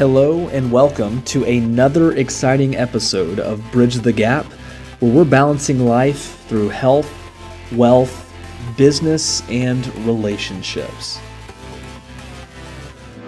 [0.00, 4.46] Hello, and welcome to another exciting episode of Bridge the Gap,
[5.00, 7.12] where we're balancing life through health,
[7.72, 8.32] wealth,
[8.78, 11.20] business, and relationships.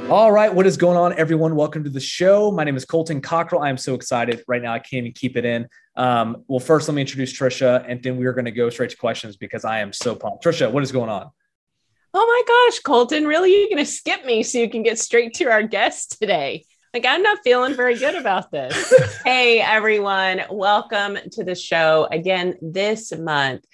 [0.09, 1.57] All right, what is going on, everyone?
[1.57, 2.51] Welcome to the show.
[2.51, 3.61] My name is Colton Cockrell.
[3.61, 4.73] I am so excited right now.
[4.73, 5.69] I can't even keep it in.
[5.97, 8.89] Um, well, first, let me introduce Trisha, and then we are going to go straight
[8.89, 10.43] to questions because I am so pumped.
[10.43, 11.33] Trisha, what is going on?
[12.15, 13.59] Oh my gosh, Colton, really?
[13.59, 16.67] You're going to skip me so you can get straight to our guest today.
[16.93, 18.93] Like, I'm not feeling very good about this.
[19.25, 22.07] hey, everyone, welcome to the show.
[22.11, 23.65] Again, this month,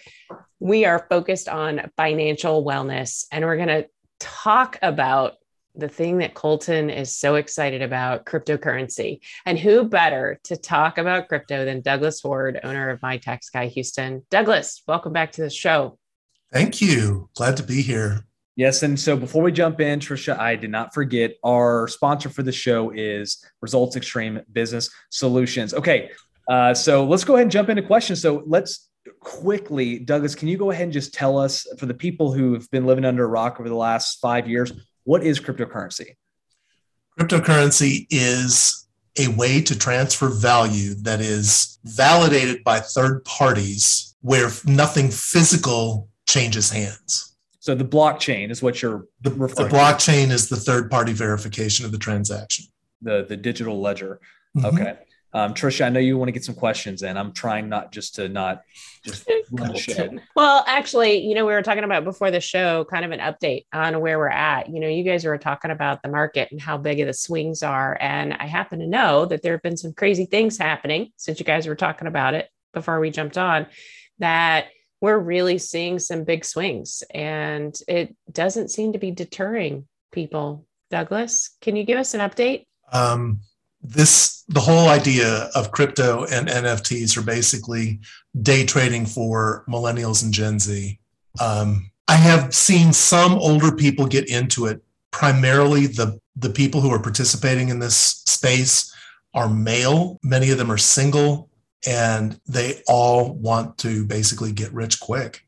[0.61, 3.89] we are focused on financial wellness, and we're going to
[4.21, 5.35] talk about
[5.75, 9.19] the thing that Colton is so excited about cryptocurrency.
[9.47, 13.67] And who better to talk about crypto than Douglas Ward, owner of My Tax Guy
[13.67, 14.23] Houston?
[14.31, 15.99] Douglas, welcome back to the show.
[16.53, 17.31] Thank you.
[17.35, 18.28] Glad to be here.
[18.59, 18.83] Yes.
[18.83, 22.51] And so before we jump in, Trisha, I did not forget our sponsor for the
[22.51, 25.73] show is Results Extreme Business Solutions.
[25.73, 26.11] Okay.
[26.51, 28.21] Uh, so let's go ahead and jump into questions.
[28.21, 28.89] So let's
[29.21, 32.69] quickly, Douglas, can you go ahead and just tell us for the people who have
[32.73, 34.73] been living under a rock over the last five years,
[35.05, 36.17] what is cryptocurrency?
[37.17, 38.89] Cryptocurrency is
[39.21, 46.71] a way to transfer value that is validated by third parties where nothing physical changes
[46.71, 47.37] hands.
[47.69, 50.33] So the blockchain is what you're the, the blockchain to.
[50.33, 52.65] is the third party verification of the transaction.
[53.03, 54.21] The the digital ledger.
[54.57, 54.67] Mm-hmm.
[54.69, 54.99] Okay.
[55.35, 57.19] Um, Trisha, I know you want to get some questions in.
[57.19, 58.63] I'm trying not just to not
[59.05, 60.09] just run the show.
[60.35, 63.67] Well, actually, you know, we were talking about before the show, kind of an update
[63.71, 64.71] on where we're at.
[64.71, 67.63] You know, you guys were talking about the market and how big of the swings
[67.63, 67.99] are.
[68.01, 71.45] And I happen to know that there have been some crazy things happening since you
[71.45, 73.67] guys were talking about it before we jumped on
[74.21, 74.69] that
[75.01, 80.67] we're really seeing some big swings and it doesn't seem to be deterring people.
[80.91, 82.65] Douglas, can you give us an update?
[82.93, 83.41] Um,
[83.83, 88.01] this the whole idea of crypto and NFTs are basically
[88.41, 90.99] day trading for millennials and Gen Z.
[91.41, 94.83] Um, I have seen some older people get into it.
[95.11, 98.93] Primarily, the the people who are participating in this space
[99.35, 100.19] are male.
[100.23, 101.48] Many of them are single
[101.87, 105.45] and they all want to basically get rich quick.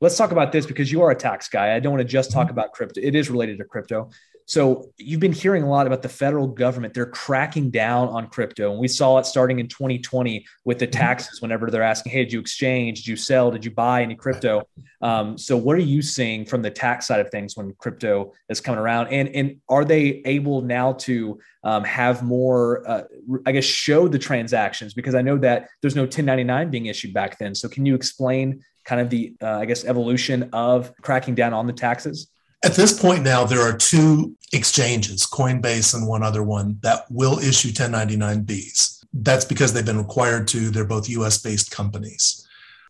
[0.00, 1.74] Let's talk about this because you are a tax guy.
[1.74, 2.58] I don't want to just talk mm-hmm.
[2.58, 3.00] about crypto.
[3.00, 4.10] It is related to crypto.
[4.46, 6.94] So you've been hearing a lot about the federal government.
[6.94, 8.70] They're cracking down on crypto.
[8.70, 10.98] And we saw it starting in 2020 with the mm-hmm.
[10.98, 12.98] taxes whenever they're asking, hey, did you exchange?
[12.98, 13.50] Did you sell?
[13.50, 14.66] Did you buy any crypto?
[15.00, 18.60] Um, so what are you seeing from the tax side of things when crypto is
[18.60, 19.08] coming around?
[19.08, 23.02] And, and are they able now to um, have more, uh,
[23.46, 24.94] I guess, show the transactions?
[24.94, 27.54] Because I know that there's no 1099 being issued back then.
[27.54, 31.66] So can you explain kind of the, uh, I guess, evolution of cracking down on
[31.66, 32.28] the taxes?
[32.64, 37.38] At this point now, there are two exchanges, Coinbase and one other one, that will
[37.38, 39.04] issue 1099Bs.
[39.12, 40.70] That's because they've been required to.
[40.70, 42.46] They're both US based companies.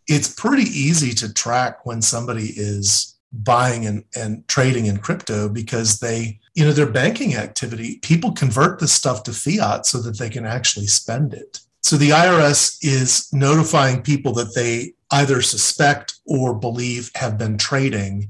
[0.07, 5.99] It's pretty easy to track when somebody is buying and, and trading in crypto because
[5.99, 10.29] they, you know, their banking activity, people convert this stuff to fiat so that they
[10.29, 11.61] can actually spend it.
[11.81, 18.29] So the IRS is notifying people that they either suspect or believe have been trading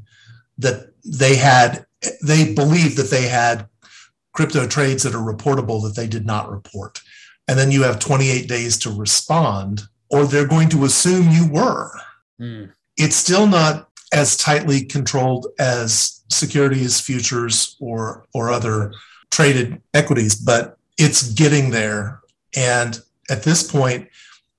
[0.57, 1.85] that they had
[2.21, 3.67] they believe that they had
[4.33, 7.01] crypto trades that are reportable that they did not report.
[7.47, 11.91] And then you have 28 days to respond or they're going to assume you were.
[12.41, 12.71] Mm.
[12.97, 18.91] it's still not as tightly controlled as securities futures or or other
[19.29, 22.21] traded equities but it's getting there.
[22.55, 22.99] And
[23.29, 24.09] at this point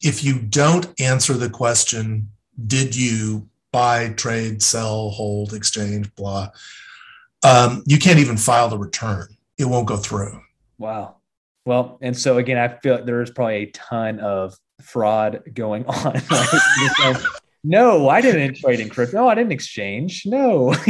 [0.01, 2.29] if you don't answer the question
[2.67, 6.49] did you buy, trade, sell, hold, exchange, blah.
[7.43, 9.27] Um, you can't even file the return.
[9.59, 10.41] It won't go through.
[10.79, 11.17] Wow.
[11.67, 15.85] Well, and so again, I feel like there is probably a ton of fraud going
[15.89, 16.23] on.
[16.31, 17.17] Right?
[17.65, 19.17] no, I didn't trade in crypto.
[19.17, 20.23] No, I didn't exchange.
[20.25, 20.73] No.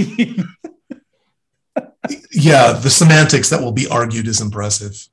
[2.33, 5.09] yeah, the semantics that will be argued is impressive.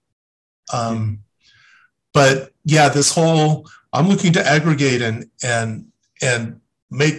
[0.73, 1.19] Um,
[2.13, 5.85] but yeah, this whole I'm looking to aggregate and and
[6.21, 6.60] and
[6.91, 7.15] make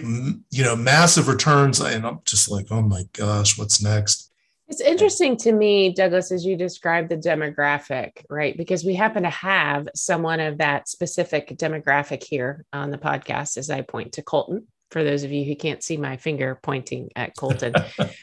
[0.51, 4.29] you know massive returns and i'm just like oh my gosh what's next?
[4.69, 8.55] It's interesting to me douglas as you describe the demographic right?
[8.55, 13.69] Because we happen to have someone of that specific demographic here on the podcast as
[13.69, 17.35] i point to colton for those of you who can't see my finger pointing at
[17.35, 17.73] colton.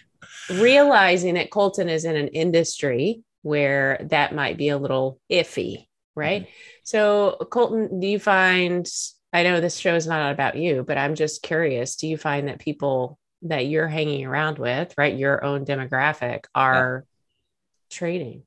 [0.50, 5.86] Realizing that colton is in an industry where that might be a little iffy
[6.16, 6.42] right?
[6.42, 6.50] Mm-hmm.
[6.84, 8.88] so colton do you find
[9.32, 11.96] I know this show is not about you, but I'm just curious.
[11.96, 17.04] Do you find that people that you're hanging around with, right, your own demographic, are
[17.06, 17.96] yeah.
[17.96, 18.42] trading?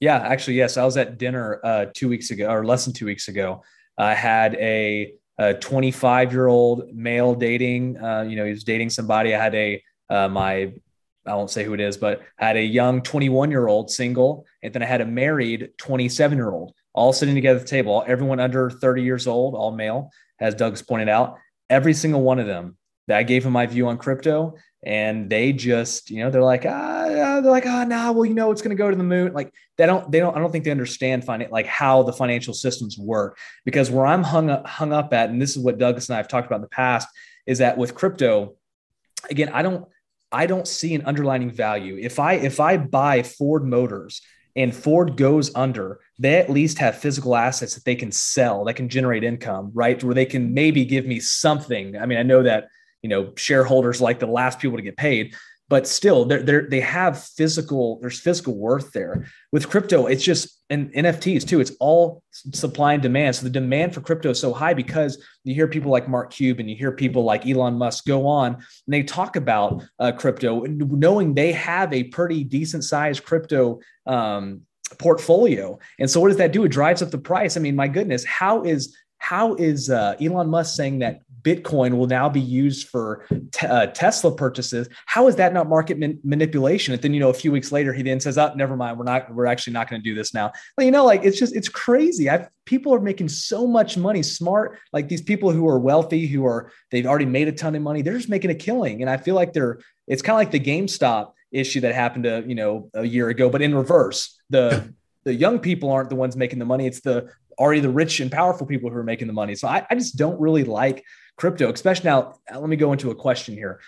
[0.00, 0.76] Yeah, actually, yes.
[0.76, 3.62] I was at dinner uh, two weeks ago, or less than two weeks ago.
[3.96, 5.12] I had a,
[5.60, 7.96] 25 year old male dating.
[8.00, 9.34] Uh, you know, he was dating somebody.
[9.34, 10.72] I had a uh, my
[11.26, 14.44] I won't say who it is, but I had a young 21 year old single,
[14.62, 18.04] and then I had a married 27 year old, all sitting together at the table.
[18.06, 20.10] Everyone under 30 years old, all male,
[20.40, 21.38] as Doug's pointed out.
[21.70, 22.76] Every single one of them
[23.08, 24.54] that I gave them my view on crypto,
[24.84, 28.50] and they just you know they're like ah they're like ah nah well you know
[28.50, 30.64] it's going to go to the moon like they don't they don't I don't think
[30.64, 34.92] they understand fin- like how the financial systems work because where I'm hung up hung
[34.92, 37.08] up at and this is what Douglas and I have talked about in the past
[37.46, 38.56] is that with crypto
[39.30, 39.86] again I don't
[40.30, 44.20] I don't see an underlining value if I if I buy Ford Motors
[44.56, 48.74] and Ford goes under, they at least have physical assets that they can sell that
[48.74, 50.02] can generate income, right?
[50.02, 51.96] Where they can maybe give me something.
[51.96, 52.68] I mean, I know that
[53.02, 55.34] you know shareholders like the last people to get paid
[55.68, 59.26] but still they're, they're they have physical there's physical worth there.
[59.52, 63.36] With crypto it's just and nfts too it's all supply and demand.
[63.36, 66.62] So the demand for crypto is so high because you hear people like mark cuban
[66.62, 70.64] and you hear people like elon musk go on and they talk about uh, crypto
[70.66, 74.62] knowing they have a pretty decent sized crypto um,
[74.98, 75.78] portfolio.
[75.98, 76.64] And so what does that do?
[76.64, 77.56] It drives up the price.
[77.56, 82.06] I mean my goodness how is how is uh, Elon Musk saying that Bitcoin will
[82.06, 84.88] now be used for te- uh, Tesla purchases.
[85.06, 86.94] How is that not market man- manipulation?
[86.94, 88.98] And then, you know, a few weeks later, he then says, "Oh, never mind.
[88.98, 89.32] We're not.
[89.32, 91.68] We're actually not going to do this now." Well, you know, like it's just it's
[91.68, 92.30] crazy.
[92.30, 94.22] i people are making so much money.
[94.22, 97.82] Smart, like these people who are wealthy, who are they've already made a ton of
[97.82, 98.00] money.
[98.00, 99.78] They're just making a killing, and I feel like they're.
[100.06, 103.50] It's kind of like the GameStop issue that happened a you know a year ago,
[103.50, 104.40] but in reverse.
[104.48, 104.94] The
[105.24, 106.86] the young people aren't the ones making the money.
[106.86, 109.54] It's the already the rich and powerful people who are making the money.
[109.54, 111.04] So I, I just don't really like
[111.36, 112.34] crypto, especially now.
[112.52, 113.80] Let me go into a question here.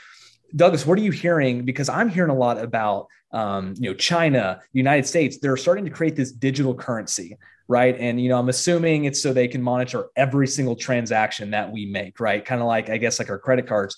[0.54, 1.64] Douglas, what are you hearing?
[1.64, 5.38] Because I'm hearing a lot about, um, you know, China, United States.
[5.38, 7.36] They're starting to create this digital currency,
[7.68, 7.96] right?
[7.98, 11.86] And you know, I'm assuming it's so they can monitor every single transaction that we
[11.86, 12.44] make, right?
[12.44, 13.96] Kind of like, I guess, like our credit cards.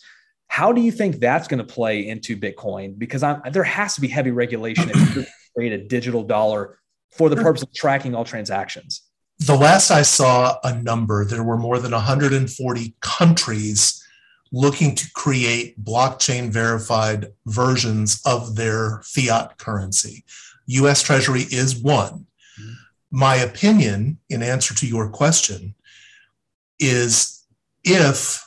[0.49, 2.99] How do you think that's going to play into Bitcoin?
[2.99, 5.25] Because I'm, there has to be heavy regulation if you
[5.55, 6.79] create a digital dollar
[7.11, 9.03] for the purpose of tracking all transactions
[9.39, 14.05] the last I saw a number, there were more than 140 countries
[14.51, 20.25] looking to create blockchain verified versions of their fiat currency.
[20.67, 22.27] US Treasury is one.
[22.61, 22.73] Mm-hmm.
[23.11, 25.75] My opinion, in answer to your question,
[26.79, 27.45] is
[27.85, 28.45] if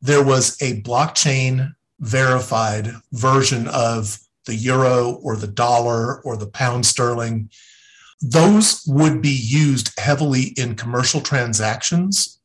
[0.00, 6.84] there was a blockchain verified version of the euro or the dollar or the pound
[6.84, 7.48] sterling
[8.22, 12.40] those would be used heavily in commercial transactions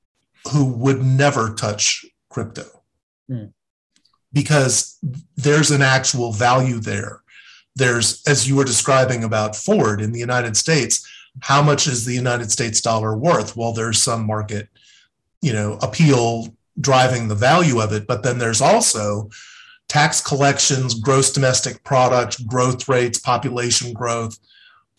[0.51, 2.65] who would never touch crypto
[3.29, 3.51] mm.
[4.33, 4.97] because
[5.35, 7.21] there's an actual value there.
[7.75, 11.07] There's, as you were describing about Ford in the United States,
[11.41, 13.55] how much is the United States dollar worth?
[13.55, 14.69] Well, there's some market,
[15.41, 16.47] you know, appeal
[16.81, 19.29] driving the value of it, but then there's also
[19.87, 24.39] tax collections, gross domestic product, growth rates, population growth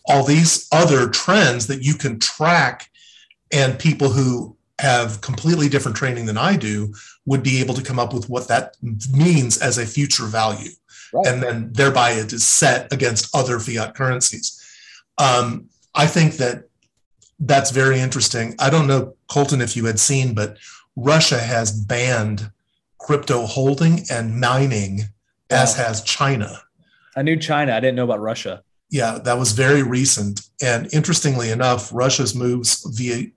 [0.09, 2.89] all these other trends that you can track
[3.51, 6.93] and people who have completely different training than I do
[7.25, 8.75] would be able to come up with what that
[9.13, 10.71] means as a future value.
[11.13, 11.27] Right.
[11.27, 14.55] And then thereby it is set against other fiat currencies.
[15.17, 16.63] Um, I think that
[17.39, 18.55] that's very interesting.
[18.59, 20.57] I don't know, Colton, if you had seen, but
[20.95, 22.51] Russia has banned
[22.97, 25.01] crypto holding and mining,
[25.49, 26.61] as has China.
[27.15, 27.73] I knew China.
[27.73, 28.63] I didn't know about Russia.
[28.89, 30.41] Yeah, that was very recent.
[30.61, 33.27] And interestingly enough, Russia's moves via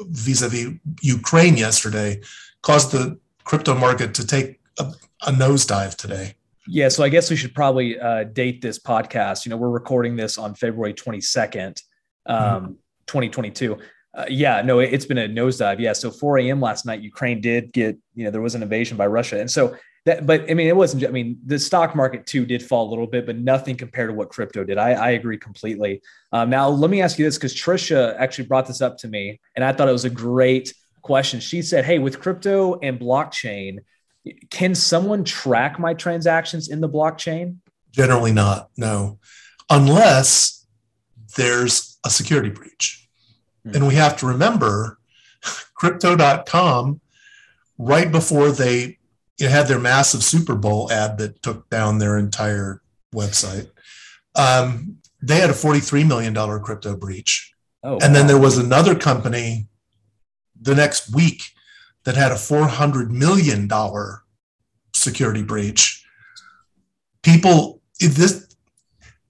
[0.00, 2.20] vis-a-vis Ukraine yesterday
[2.62, 4.92] caused the crypto market to take a,
[5.26, 6.34] a nosedive today.
[6.66, 9.44] Yeah, so I guess we should probably uh, date this podcast.
[9.44, 11.82] You know, we're recording this on February 22nd,
[12.26, 12.66] um, mm-hmm.
[13.06, 13.78] 2022.
[14.12, 15.78] Uh, yeah, no, it, has been a nosedive.
[15.78, 16.60] Yeah, so 4 a.m.
[16.60, 19.40] last night, Ukraine did get, you know, there was an invasion by Russia.
[19.40, 19.74] And so
[20.06, 21.04] that, but I mean, it wasn't.
[21.04, 24.14] I mean, the stock market too did fall a little bit, but nothing compared to
[24.14, 24.78] what crypto did.
[24.78, 26.00] I, I agree completely.
[26.32, 29.40] Um, now, let me ask you this because Trisha actually brought this up to me,
[29.56, 31.38] and I thought it was a great question.
[31.38, 33.80] She said, "Hey, with crypto and blockchain,
[34.50, 37.56] can someone track my transactions in the blockchain?"
[37.92, 38.70] Generally, not.
[38.78, 39.18] No,
[39.68, 40.66] unless
[41.36, 43.06] there's a security breach,
[43.64, 43.74] hmm.
[43.74, 44.98] and we have to remember,
[45.74, 47.02] Crypto.com,
[47.76, 48.98] right before they
[49.40, 52.82] you know, had their massive Super Bowl ad that took down their entire
[53.14, 53.70] website.
[54.36, 57.52] Um, they had a $43 million crypto breach.
[57.82, 58.08] Oh, and wow.
[58.12, 59.66] then there was another company
[60.60, 61.42] the next week
[62.04, 63.68] that had a $400 million
[64.94, 66.04] security breach.
[67.22, 68.54] People, this,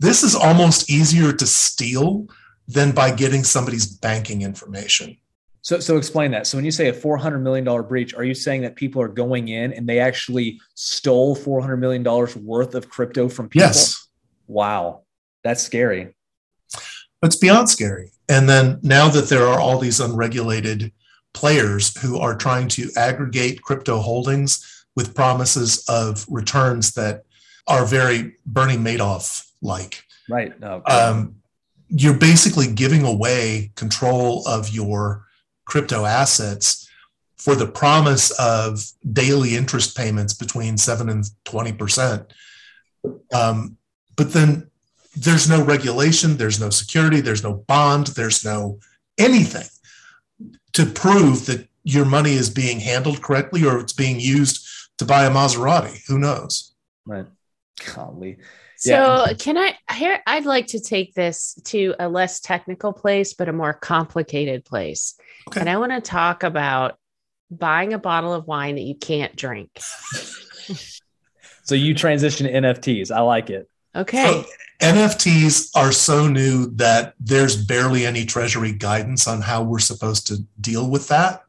[0.00, 2.26] this is almost easier to steal
[2.66, 5.16] than by getting somebody's banking information.
[5.62, 6.46] So, so explain that.
[6.46, 9.02] So, when you say a four hundred million dollar breach, are you saying that people
[9.02, 13.48] are going in and they actually stole four hundred million dollars worth of crypto from
[13.48, 13.66] people?
[13.66, 14.08] Yes.
[14.46, 15.02] Wow,
[15.44, 16.14] that's scary.
[17.22, 18.10] It's beyond scary.
[18.28, 20.92] And then now that there are all these unregulated
[21.34, 27.24] players who are trying to aggregate crypto holdings with promises of returns that
[27.66, 30.04] are very Bernie Madoff like.
[30.28, 30.58] Right.
[30.60, 30.82] No.
[30.86, 31.36] Um,
[31.88, 35.26] you're basically giving away control of your
[35.70, 36.88] crypto assets
[37.38, 42.30] for the promise of daily interest payments between 7 and 20%.
[43.32, 43.78] Um,
[44.16, 44.70] but then
[45.16, 48.78] there's no regulation, there's no security, there's no bond, there's no
[49.16, 49.66] anything
[50.72, 54.66] to prove that your money is being handled correctly or it's being used
[54.98, 56.02] to buy a Maserati.
[56.08, 56.74] Who knows?
[57.06, 57.26] Right.
[57.94, 58.36] Golly.
[58.80, 59.34] So yeah.
[59.34, 63.52] can I here I'd like to take this to a less technical place, but a
[63.52, 65.16] more complicated place.
[65.48, 65.60] Okay.
[65.60, 66.98] And I want to talk about
[67.50, 69.68] buying a bottle of wine that you can't drink.
[71.62, 73.10] so you transition to NFTs.
[73.10, 73.68] I like it.
[73.94, 74.24] Okay.
[74.24, 74.44] So
[74.80, 80.38] NFTs are so new that there's barely any treasury guidance on how we're supposed to
[80.58, 81.42] deal with that.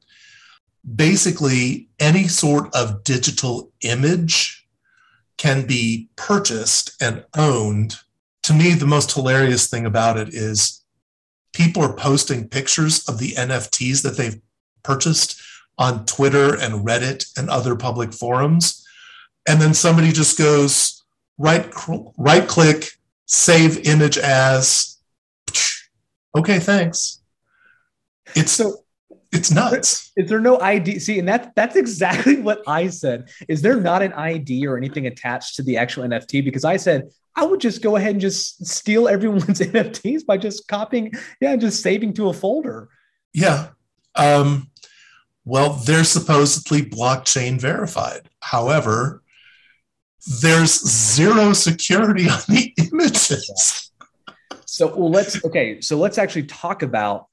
[0.96, 4.61] Basically, any sort of digital image
[5.42, 7.96] can be purchased and owned.
[8.44, 10.84] To me, the most hilarious thing about it is
[11.52, 14.40] people are posting pictures of the NFTs that they've
[14.84, 15.42] purchased
[15.80, 18.86] on Twitter and Reddit and other public forums.
[19.48, 21.04] And then somebody just goes
[21.40, 21.68] right,
[22.20, 22.92] right click,
[23.26, 25.00] save image as.
[26.38, 27.20] Okay, thanks.
[28.36, 28.81] It's so
[29.32, 30.12] it's nuts.
[30.18, 31.00] Is there no ID?
[31.00, 33.30] See, and that's that's exactly what I said.
[33.48, 36.44] Is there not an ID or anything attached to the actual NFT?
[36.44, 40.68] Because I said I would just go ahead and just steal everyone's NFTs by just
[40.68, 42.90] copying, yeah, just saving to a folder.
[43.34, 43.70] Yeah.
[44.16, 44.70] Um,
[45.46, 48.30] well, they're supposedly blockchain verified.
[48.42, 49.24] However,
[50.42, 53.92] there's zero security on the images.
[54.66, 55.82] So well, let's okay.
[55.82, 57.28] So let's actually talk about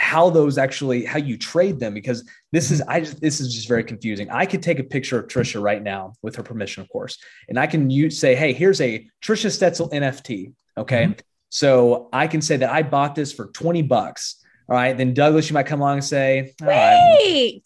[0.00, 3.68] how those actually how you trade them because this is I just this is just
[3.68, 4.30] very confusing.
[4.30, 7.58] I could take a picture of Trisha right now with her permission, of course, and
[7.58, 10.52] I can use say, hey, here's a Trisha Stetzel NFT.
[10.78, 11.04] Okay.
[11.04, 11.20] Mm-hmm.
[11.50, 14.36] So I can say that I bought this for 20 bucks.
[14.68, 14.96] All right.
[14.96, 17.60] Then Douglas, you might come along and say, wait, right.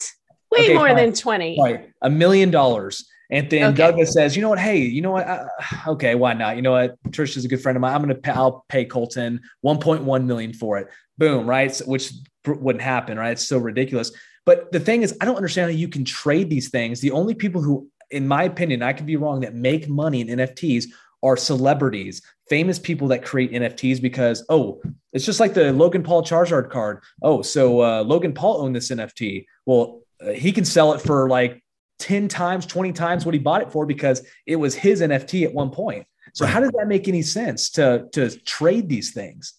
[0.51, 0.95] way okay, more fine.
[0.97, 1.57] than 20.
[1.61, 1.89] Right.
[2.01, 3.07] A million dollars.
[3.31, 3.77] And then okay.
[3.77, 4.59] Douglas says, you know what?
[4.59, 5.27] Hey, you know what?
[5.27, 5.45] Uh,
[5.87, 6.55] okay, why not?
[6.55, 7.01] You know what?
[7.09, 7.93] Trish is a good friend of mine.
[7.95, 10.87] I'm going to pay, I'll pay Colton 1.1 million for it.
[11.17, 11.47] Boom.
[11.47, 11.73] Right.
[11.73, 12.11] So, which
[12.45, 13.17] wouldn't happen.
[13.17, 13.31] Right.
[13.31, 14.11] It's so ridiculous.
[14.45, 17.01] But the thing is, I don't understand how you can trade these things.
[17.01, 20.27] The only people who, in my opinion, I could be wrong, that make money in
[20.27, 20.85] NFTs
[21.23, 24.79] are celebrities, famous people that create NFTs because, oh,
[25.11, 27.01] it's just like the Logan Paul Charizard card.
[27.23, 29.45] Oh, so uh, Logan Paul owned this NFT.
[29.65, 31.63] Well, uh, he can sell it for like
[31.99, 35.53] 10 times, 20 times what he bought it for because it was his NFT at
[35.53, 36.05] one point.
[36.33, 36.53] So right.
[36.53, 39.53] how does that make any sense to to trade these things?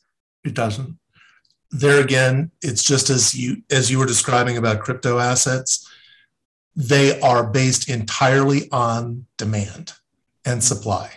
[0.44, 0.98] It doesn't.
[1.70, 5.88] There again, it's just as you as you were describing about crypto assets,
[6.74, 9.94] they are based entirely on demand
[10.44, 11.10] and supply.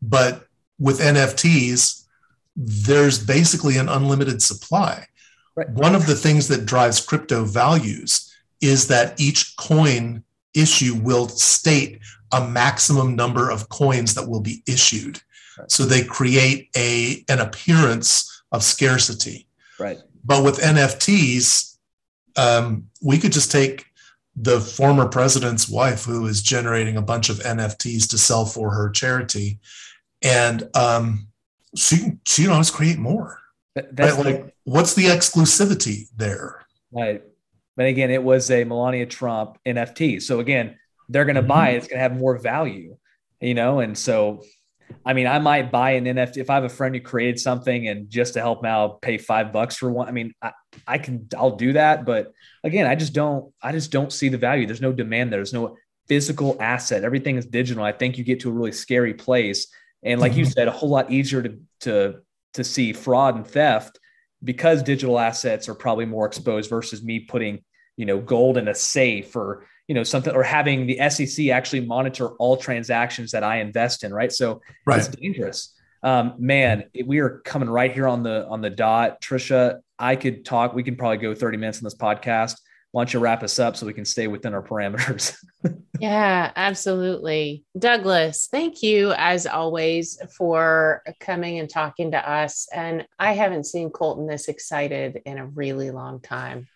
[0.00, 0.46] But
[0.78, 2.06] with NFTs,
[2.56, 5.06] there's basically an unlimited supply.
[5.54, 5.68] Right.
[5.70, 12.00] One of the things that drives crypto values is that each coin issue will state
[12.32, 15.20] a maximum number of coins that will be issued.
[15.58, 15.70] Right.
[15.70, 19.46] So they create a an appearance of scarcity.
[19.78, 19.98] Right.
[20.24, 21.76] But with NFTs,
[22.36, 23.86] um, we could just take
[24.34, 28.88] the former president's wife, who is generating a bunch of NFTs to sell for her
[28.90, 29.58] charity,
[30.22, 31.28] and um,
[31.76, 33.38] she she can always create more.
[33.74, 34.24] That's right?
[34.24, 36.64] like, what's the exclusivity there?
[36.90, 37.22] Right.
[37.76, 40.20] But again, it was a Melania Trump NFT.
[40.22, 40.76] So again,
[41.08, 41.76] they're going to buy it.
[41.76, 42.96] It's going to have more value,
[43.40, 43.80] you know?
[43.80, 44.42] And so,
[45.06, 47.88] I mean, I might buy an NFT if I have a friend who created something
[47.88, 50.08] and just to help them out, pay five bucks for one.
[50.08, 50.52] I mean, I,
[50.86, 52.04] I can, I'll do that.
[52.04, 54.66] But again, I just don't, I just don't see the value.
[54.66, 55.38] There's no demand there.
[55.38, 55.76] There's no
[56.08, 57.04] physical asset.
[57.04, 57.84] Everything is digital.
[57.84, 59.68] I think you get to a really scary place.
[60.02, 60.40] And like mm-hmm.
[60.40, 62.20] you said, a whole lot easier to, to,
[62.54, 63.98] to see fraud and theft
[64.42, 67.62] because digital assets are probably more exposed versus me putting
[67.96, 71.80] you know gold in a safe or you know something or having the SEC actually
[71.80, 74.32] monitor all transactions that I invest in right?
[74.32, 74.98] So right.
[74.98, 75.74] it's dangerous.
[76.04, 79.20] Um, man we are coming right here on the on the dot.
[79.20, 82.56] Trisha I could talk we can probably go 30 minutes on this podcast
[82.92, 85.34] why don't you wrap us up so we can stay within our parameters?
[85.98, 87.64] yeah, absolutely.
[87.78, 92.68] Douglas, thank you as always for coming and talking to us.
[92.72, 96.68] And I haven't seen Colton this excited in a really long time.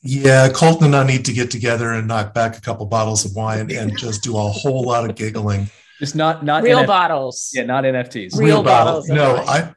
[0.00, 3.34] Yeah, Colton and I need to get together and knock back a couple bottles of
[3.34, 5.68] wine and just do a whole lot of giggling.
[5.98, 7.50] Just not not real NF- bottles.
[7.54, 8.36] Yeah, not NFTs.
[8.36, 9.08] Real, real bottles.
[9.08, 9.72] No, I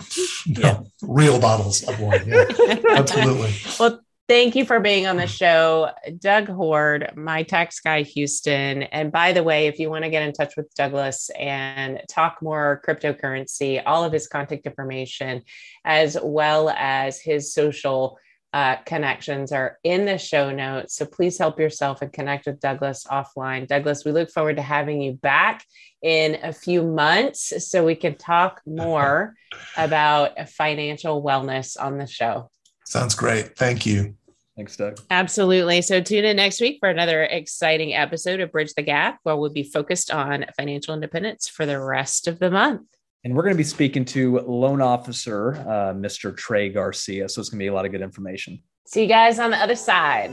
[0.48, 0.80] no yeah.
[1.02, 2.24] real bottles of wine.
[2.26, 2.46] Yeah,
[2.90, 3.54] absolutely.
[3.80, 8.84] Well, thank you for being on the show, Doug Ward, my tax guy, Houston.
[8.84, 12.42] And by the way, if you want to get in touch with Douglas and talk
[12.42, 15.44] more cryptocurrency, all of his contact information,
[15.86, 18.18] as well as his social
[18.54, 20.96] uh, connections are in the show notes.
[20.96, 23.68] So please help yourself and connect with Douglas offline.
[23.68, 25.64] Douglas, we look forward to having you back
[26.02, 29.36] in a few months so we can talk more
[29.78, 32.50] about financial wellness on the show.
[32.86, 33.58] Sounds great.
[33.58, 34.17] Thank you.
[34.58, 35.00] Thanks, Doug.
[35.12, 35.84] Absolutely.
[35.84, 39.52] So tune in next week for another exciting episode of Bridge the Gap, where we'll
[39.52, 42.82] be focused on financial independence for the rest of the month.
[43.24, 46.36] And we're going to be speaking to loan officer, uh, Mr.
[46.36, 47.30] Trey Garcia.
[47.30, 48.64] So it's going to be a lot of good information.
[48.88, 50.32] See you guys on the other side.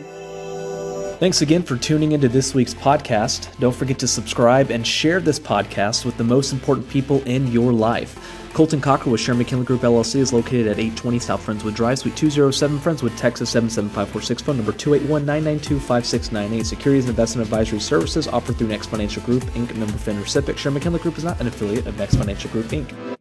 [1.19, 3.49] Thanks again for tuning into this week's podcast.
[3.59, 7.73] Don't forget to subscribe and share this podcast with the most important people in your
[7.73, 8.44] life.
[8.55, 12.17] Colton Cockrell with Sherman McKinley Group LLC is located at 820 South Friendswood Drive, Suite
[12.17, 16.65] 207, Friendswood, Texas 77546, phone number 281-992-5698.
[16.65, 20.57] Securities and investment advisory services offered through Next Financial Group, Inc., member FINRA SIPC.
[20.57, 23.14] Sherman McKinley Group is not an affiliate of Next Financial Group, Inc.